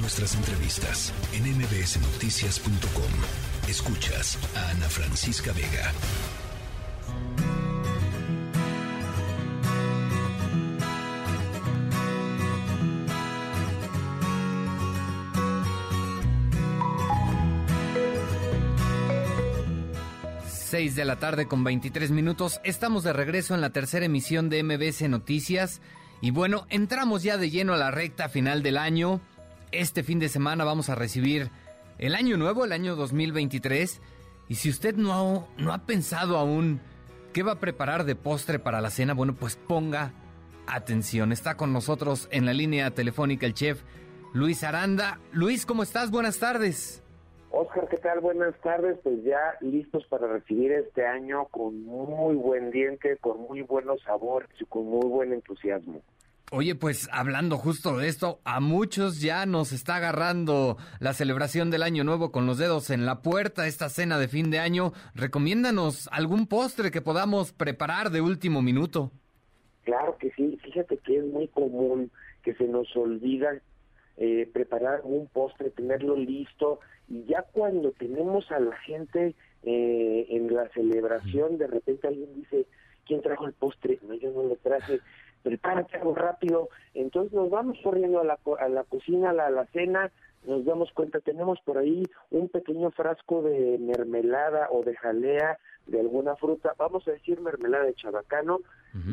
[0.00, 3.68] Nuestras entrevistas en mbsnoticias.com.
[3.68, 5.92] Escuchas a Ana Francisca Vega.
[20.46, 22.60] Seis de la tarde con 23 minutos.
[22.62, 25.80] Estamos de regreso en la tercera emisión de MBS Noticias.
[26.20, 29.20] Y bueno, entramos ya de lleno a la recta final del año.
[29.70, 31.50] Este fin de semana vamos a recibir
[31.98, 34.00] el año nuevo, el año 2023.
[34.48, 36.80] Y si usted no, no ha pensado aún
[37.34, 40.12] qué va a preparar de postre para la cena, bueno, pues ponga
[40.66, 41.32] atención.
[41.32, 43.82] Está con nosotros en la línea telefónica el chef
[44.32, 45.20] Luis Aranda.
[45.32, 46.10] Luis, ¿cómo estás?
[46.10, 47.02] Buenas tardes.
[47.50, 48.20] Oscar, ¿qué tal?
[48.20, 48.98] Buenas tardes.
[49.02, 54.50] Pues ya listos para recibir este año con muy buen diente, con muy buenos sabores
[54.60, 56.00] y con muy buen entusiasmo.
[56.50, 61.82] Oye, pues hablando justo de esto, a muchos ya nos está agarrando la celebración del
[61.82, 64.92] Año Nuevo con los dedos en la puerta, esta cena de fin de año.
[65.14, 69.12] Recomiéndanos algún postre que podamos preparar de último minuto.
[69.84, 72.10] Claro que sí, fíjate que es muy común
[72.42, 73.60] que se nos olvida
[74.16, 79.34] eh, preparar un postre, tenerlo listo y ya cuando tenemos a la gente
[79.64, 82.66] eh, en la celebración, de repente alguien dice,
[83.06, 83.98] ¿quién trajo el postre?
[84.02, 85.00] No, yo no lo traje,
[85.42, 86.68] prepárate algo rápido.
[86.94, 90.10] Entonces nos vamos corriendo a la, a la cocina, a la, a la cena,
[90.46, 96.00] nos damos cuenta, tenemos por ahí un pequeño frasco de mermelada o de jalea de
[96.00, 98.60] alguna fruta, vamos a decir mermelada de chabacano,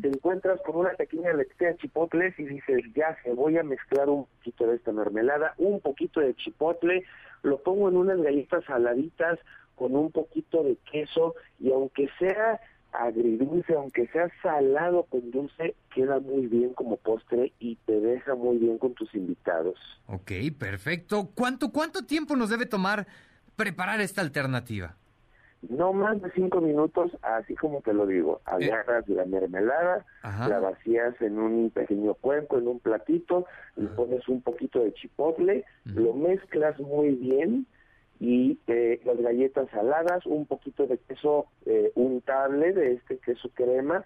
[0.00, 4.08] te encuentras con una pequeña lectura de chipotles y dices, ya se voy a mezclar
[4.08, 7.04] un poquito de esta mermelada, un poquito de chipotle,
[7.42, 9.38] lo pongo en unas galletas saladitas
[9.74, 12.60] con un poquito de queso y aunque sea
[12.98, 18.58] agridulce, aunque sea salado con dulce, queda muy bien como postre y te deja muy
[18.58, 19.78] bien con tus invitados.
[20.06, 21.30] Ok, perfecto.
[21.34, 23.06] ¿Cuánto, cuánto tiempo nos debe tomar
[23.56, 24.96] preparar esta alternativa?
[25.68, 28.40] No más de cinco minutos, así como te lo digo.
[28.44, 34.42] Agarras la mermelada, la vacías en un pequeño cuenco, en un platito, le pones un
[34.42, 37.66] poquito de chipotle, lo mezclas muy bien
[38.18, 44.04] y eh, las galletas saladas, un poquito de queso eh, untable de este queso crema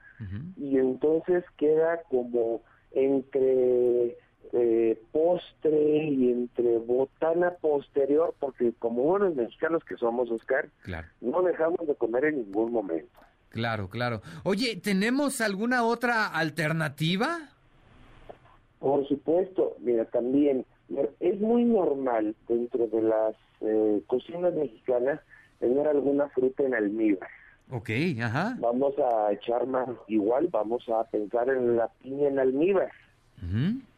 [0.56, 2.62] y entonces queda como
[2.92, 4.16] entre
[4.52, 10.68] eh, postre y entre botana posterior, porque como buenos mexicanos que somos, Oscar,
[11.20, 13.20] no dejamos de comer en ningún momento.
[13.50, 14.22] Claro, claro.
[14.44, 17.50] Oye, ¿tenemos alguna otra alternativa?
[18.78, 20.64] Por supuesto, mira, también
[21.20, 25.20] es muy normal dentro de las eh, cocinas mexicanas
[25.58, 27.28] tener alguna fruta en almíbar.
[27.70, 27.90] Ok,
[28.20, 28.56] ajá.
[28.58, 32.90] Vamos a echar más igual, vamos a pensar en la piña en almíbar.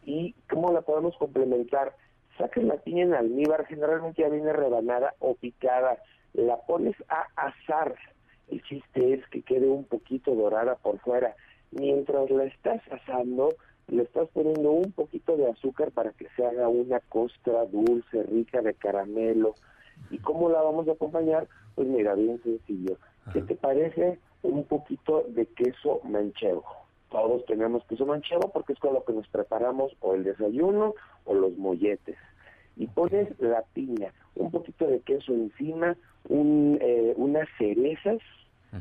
[0.04, 1.96] ¿Y cómo la podemos complementar?
[2.38, 5.98] Sacas la piña en almíbar, generalmente ya viene rebanada o picada,
[6.34, 7.94] la pones a asar.
[8.50, 11.34] El chiste es que quede un poquito dorada por fuera.
[11.70, 13.54] Mientras la estás asando,
[13.88, 18.62] le estás poniendo un poquito de azúcar para que se haga una costra dulce, rica
[18.62, 19.54] de caramelo.
[20.10, 21.48] ¿Y cómo la vamos a acompañar?
[21.74, 22.96] Pues mira, bien sencillo.
[23.32, 26.64] ¿Qué te parece un poquito de queso manchego?
[27.10, 30.94] Todos tenemos queso manchego porque es con lo que nos preparamos o el desayuno
[31.24, 32.16] o los molletes.
[32.76, 35.96] Y pones la piña, un poquito de queso encima,
[36.28, 38.20] un, eh, unas cerezas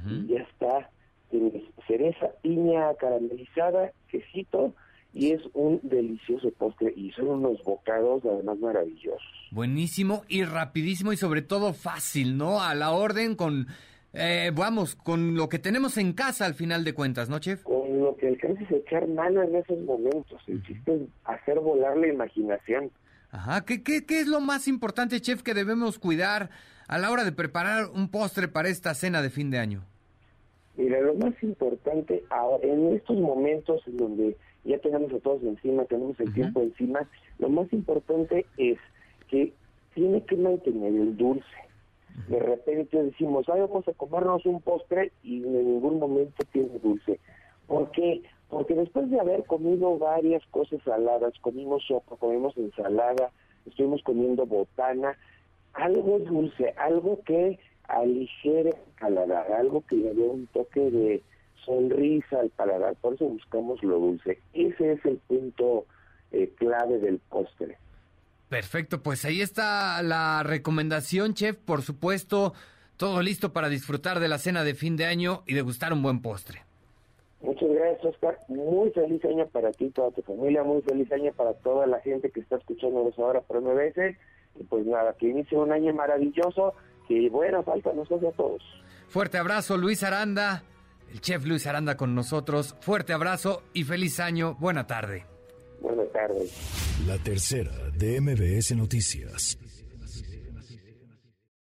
[0.07, 0.89] y ya está.
[1.29, 4.73] Tienes cereza, piña caramelizada, quesito
[5.14, 9.22] y es un delicioso postre y son unos bocados además maravillosos.
[9.52, 12.62] Buenísimo y rapidísimo y sobre todo fácil, ¿no?
[12.62, 13.68] A la orden con,
[14.14, 17.64] eh, vamos, con lo que tenemos en casa al final de cuentas, ¿no, chef?
[17.64, 20.42] Con lo que alcances a echar mano en esos momentos.
[20.48, 22.92] El chiste es hacer volar la imaginación.
[23.32, 26.50] Ajá, ¿Qué, qué, qué es lo más importante, chef, que debemos cuidar
[26.88, 29.86] a la hora de preparar un postre para esta cena de fin de año?
[30.81, 35.86] Mira, lo más importante ahora, en estos momentos en donde ya tenemos a todos encima,
[35.86, 38.80] tenemos el tiempo encima, lo más importante es
[39.28, 39.54] que
[39.94, 41.45] tiene que mantener el dulce.
[42.30, 47.19] De repente decimos, ay, vamos a comernos un postre y en ningún momento tiene dulce.
[47.68, 48.24] ¿Por qué?
[48.50, 53.30] Porque después de haber comido varias cosas saladas, comimos sopa, comimos ensalada,
[53.68, 55.16] estuvimos comiendo botana,
[55.74, 57.60] algo dulce, algo que
[58.00, 61.22] aligere el paladar, algo que le dé un toque de
[61.66, 64.40] sonrisa al paladar, por eso buscamos lo dulce.
[64.54, 65.86] Ese es el punto
[66.32, 67.78] eh, clave del postre.
[68.50, 71.56] Perfecto, pues ahí está la recomendación, chef.
[71.58, 72.54] Por supuesto,
[72.98, 76.22] todo listo para disfrutar de la cena de fin de año y degustar un buen
[76.22, 76.62] postre.
[77.42, 78.38] Muchas gracias, Oscar.
[78.50, 80.64] Muy feliz año para ti y toda tu familia.
[80.64, 84.16] Muy feliz año para toda la gente que está escuchándonos ahora por MBS.
[84.60, 86.74] Y pues nada, que inicie un año maravilloso.
[87.07, 88.62] Que buena falta nos hace a todos.
[89.07, 90.63] Fuerte abrazo, Luis Aranda.
[91.12, 92.75] El chef Luis Aranda con nosotros.
[92.80, 94.56] Fuerte abrazo y feliz año.
[94.59, 95.25] Buena tarde.
[95.81, 97.01] Buenas tardes.
[97.06, 99.57] La tercera de MBS Noticias.